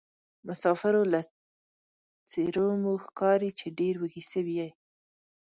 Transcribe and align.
مسافرو 0.47 1.03
له 1.13 1.19
څېرومو 2.31 2.93
ښکاري 3.05 3.49
چې 3.59 3.65
ډېروږي 3.77 4.23
سوي 4.31 4.53
یې. 4.61 4.69